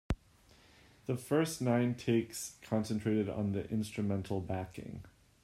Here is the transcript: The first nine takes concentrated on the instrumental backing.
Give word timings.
The 1.05 1.15
first 1.15 1.61
nine 1.61 1.93
takes 1.93 2.55
concentrated 2.63 3.29
on 3.29 3.51
the 3.51 3.69
instrumental 3.69 4.39
backing. 4.41 5.03